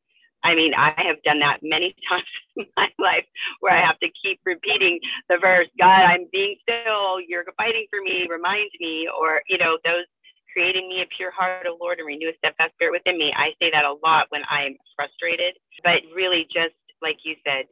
[0.43, 2.23] I mean, I have done that many times
[2.55, 3.26] in my life
[3.59, 4.99] where I have to keep repeating
[5.30, 9.78] the verse, God, I'm being still, you're fighting for me, remind me, or, you know,
[9.84, 10.05] those
[10.56, 13.34] creating me a pure heart, O Lord, and renew a steadfast spirit within me.
[13.36, 17.66] I say that a lot when I'm frustrated, but really just like you said,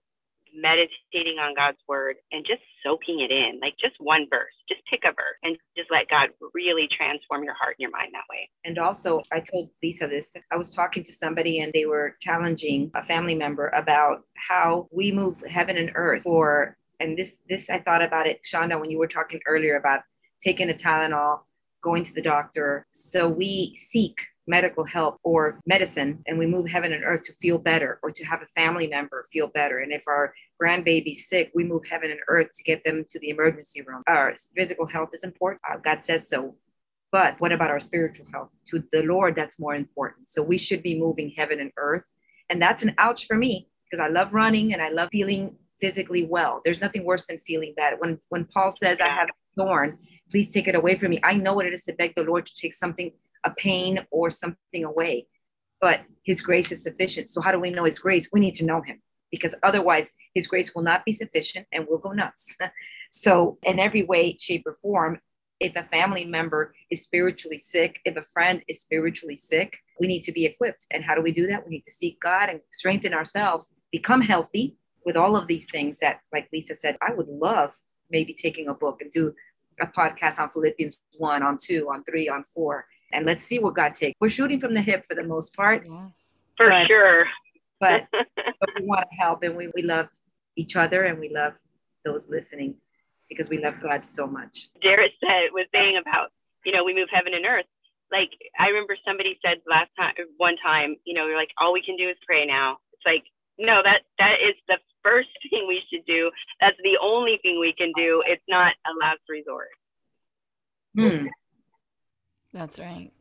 [0.56, 5.04] meditating on God's word and just soaking it in, like just one verse, just pick
[5.04, 8.50] a verse and just let God really transform your heart and your mind that way.
[8.66, 10.36] And also, I told Lisa this.
[10.52, 15.12] I was talking to somebody and they were challenging a family member about how we
[15.12, 19.00] move heaven and earth for, and this, this I thought about it, Shaunda, when you
[19.00, 20.02] were talking earlier about
[20.42, 21.40] taking a Tylenol,
[21.84, 22.88] going to the doctor.
[22.92, 27.58] So we seek medical help or medicine and we move heaven and earth to feel
[27.58, 29.80] better or to have a family member feel better.
[29.80, 33.30] And if our grandbaby's sick we move heaven and earth to get them to the
[33.30, 34.04] emergency room.
[34.08, 35.62] Our physical health is important.
[35.70, 36.56] Uh, god says so.
[37.12, 38.50] But what about our spiritual health?
[38.68, 40.30] To the lord that's more important.
[40.30, 42.06] So we should be moving heaven and earth.
[42.50, 46.26] And that's an ouch for me because i love running and i love feeling physically
[46.26, 46.62] well.
[46.64, 47.96] There's nothing worse than feeling bad.
[48.00, 49.98] When when paul says i have a thorn
[50.34, 52.46] please take it away from me i know what it is to beg the lord
[52.46, 53.12] to take something
[53.44, 55.28] a pain or something away.
[55.82, 57.30] But his grace is sufficient.
[57.30, 58.30] So, how do we know his grace?
[58.32, 62.00] We need to know him because otherwise, his grace will not be sufficient and we'll
[62.00, 62.56] go nuts.
[63.12, 65.20] so, in every way, shape, or form,
[65.60, 70.24] if a family member is spiritually sick, if a friend is spiritually sick, we need
[70.24, 70.86] to be equipped.
[70.92, 71.66] And how do we do that?
[71.66, 74.76] We need to seek God and strengthen ourselves, become healthy
[75.06, 77.76] with all of these things that, like Lisa said, I would love
[78.10, 79.34] maybe taking a book and do
[79.80, 83.76] a podcast on Philippians 1, on 2, on 3, on 4, and let's see what
[83.76, 84.16] God takes.
[84.20, 85.86] We're shooting from the hip for the most part.
[85.86, 86.12] Yes.
[86.58, 87.26] For but, sure.
[87.80, 90.08] but, but we want to help and we, we love
[90.56, 91.54] each other and we love
[92.06, 92.76] those listening
[93.30, 94.70] because we love God so much.
[94.84, 96.32] Darys said was saying about,
[96.66, 97.66] you know, we move heaven and earth.
[98.12, 101.82] Like I remember somebody said last time one time, you know, you're like, all we
[101.82, 102.78] can do is pray now.
[102.94, 103.24] It's like,
[103.64, 106.30] no, that that is the first thing we should do.
[106.61, 108.24] That's the only thing we can do.
[108.28, 109.70] It's not a last resort.
[110.95, 111.28] Hmm.
[112.53, 113.11] That's right.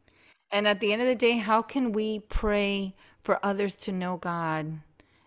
[0.51, 4.19] And at the end of the day, how can we pray for others to know
[4.19, 4.81] God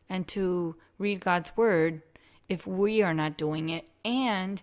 [0.07, 2.03] and to read God's word
[2.47, 3.87] if we are not doing it?
[4.03, 4.61] And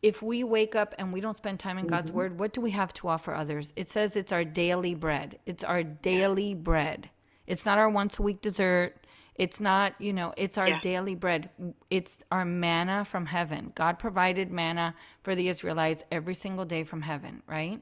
[0.00, 2.18] if we wake up and we don't spend time in God's mm-hmm.
[2.18, 3.74] word, what do we have to offer others?
[3.76, 5.38] It says it's our daily bread.
[5.44, 7.10] It's our daily bread.
[7.46, 8.94] It's not our once a week dessert.
[9.40, 10.80] It's not, you know, it's our yeah.
[10.82, 11.48] daily bread.
[11.88, 13.72] It's our manna from heaven.
[13.74, 17.80] God provided manna for the Israelites every single day from heaven, right?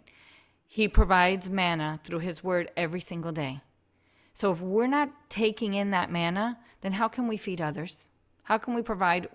[0.68, 3.60] He provides manna through His word every single day.
[4.34, 8.08] So if we're not taking in that manna, then how can we feed others?
[8.44, 9.26] How can we provide?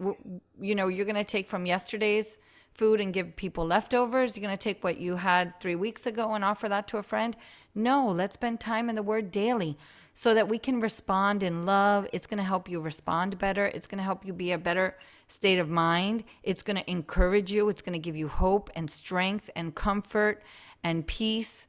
[0.62, 2.38] You know, you're going to take from yesterday's
[2.74, 4.38] food and give people leftovers.
[4.38, 7.04] You're going to take what you had three weeks ago and offer that to a
[7.04, 7.36] friend.
[7.76, 9.78] No, let's spend time in the Word daily
[10.14, 12.08] so that we can respond in love.
[12.14, 13.66] It's going to help you respond better.
[13.66, 14.98] It's going to help you be a better
[15.28, 16.24] state of mind.
[16.44, 17.70] It's going to encourage you.
[17.70, 20.44] It's going to give you hope and strength and comfort
[20.84, 21.68] and peace.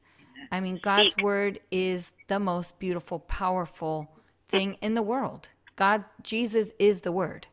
[0.51, 4.11] I mean, God's word is the most beautiful, powerful
[4.49, 5.49] thing in the world.
[5.75, 7.47] God, Jesus is the word.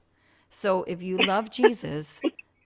[0.50, 2.20] So if you love Jesus,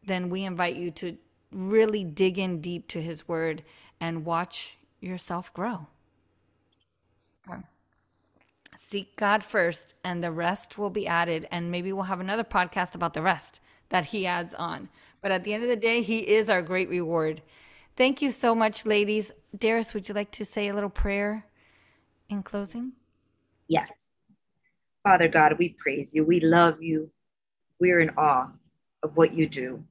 [0.05, 1.17] then we invite you to
[1.53, 3.63] really dig in deep to his word
[4.01, 5.87] and watch yourself grow.
[8.77, 11.47] Seek God first, and the rest will be added.
[11.51, 14.89] And maybe we'll have another podcast about the rest that he adds on.
[15.23, 17.41] But at the end of the day, he is our great reward.
[17.97, 19.33] Thank you so much, ladies.
[19.57, 21.47] Darys, would you like to say a little prayer
[22.29, 22.93] in closing?
[23.69, 24.17] Yes.
[25.03, 26.25] Father God, we praise you.
[26.25, 27.11] We love you.
[27.81, 28.51] We're in awe
[29.03, 29.83] of what you do.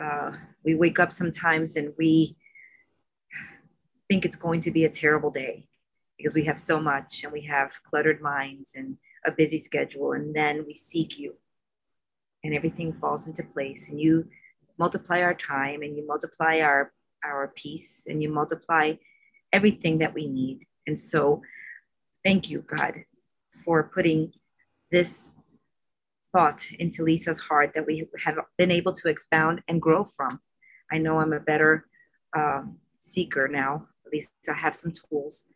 [0.00, 0.32] Uh,
[0.64, 2.36] we wake up sometimes and we
[4.08, 5.67] think it's going to be a terrible day
[6.18, 10.12] because we have so much and we have cluttered minds and a busy schedule.
[10.12, 11.36] And then we seek you
[12.42, 14.28] and everything falls into place and you
[14.78, 16.92] multiply our time and you multiply our
[17.24, 18.92] our peace and you multiply
[19.52, 20.66] everything that we need.
[20.86, 21.42] And so
[22.24, 23.04] thank you god
[23.64, 24.32] for putting
[24.90, 25.34] this
[26.32, 30.40] thought into lisa's heart that we have been able to expound and grow from.
[30.90, 31.86] I know i'm a better
[32.36, 33.88] um, seeker now.
[34.06, 35.46] At least i have some tools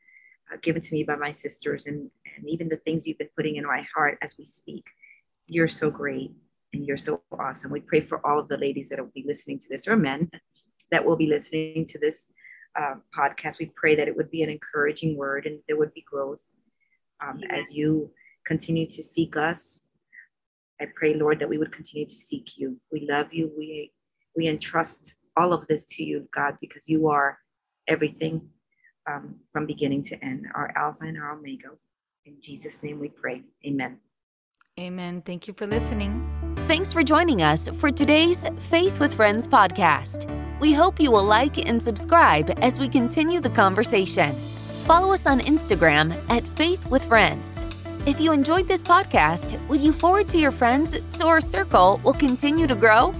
[0.50, 3.56] uh, given to me by my sisters and, and even the things you've been putting
[3.56, 4.84] in my heart as we speak
[5.46, 6.32] you're so great
[6.72, 7.70] and you're so awesome.
[7.70, 10.30] We pray for all of the ladies that will be listening to this, or men
[10.90, 12.28] that will be listening to this
[12.78, 13.58] uh, podcast.
[13.58, 16.52] We pray that it would be an encouraging word and there would be growth
[17.20, 18.10] um, as you
[18.46, 19.84] continue to seek us.
[20.80, 22.80] I pray, Lord, that we would continue to seek you.
[22.90, 23.52] We love you.
[23.56, 23.92] We
[24.34, 27.38] we entrust all of this to you, God, because you are
[27.86, 28.48] everything
[29.06, 31.70] um, from beginning to end, our Alpha and our Omega.
[32.24, 33.42] In Jesus' name we pray.
[33.66, 33.98] Amen.
[34.78, 35.22] Amen.
[35.22, 36.28] Thank you for listening.
[36.66, 40.30] Thanks for joining us for today's Faith with Friends podcast.
[40.60, 44.34] We hope you will like and subscribe as we continue the conversation.
[44.86, 47.66] Follow us on Instagram at Faith with Friends.
[48.06, 52.14] If you enjoyed this podcast, would you forward to your friends so our circle will
[52.14, 53.12] continue to grow?